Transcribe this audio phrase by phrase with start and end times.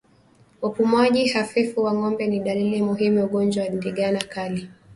[0.61, 4.69] Upumuaji hafifu wa ngombe ni dalili muhimu ya ugonjwa wa ndigana kali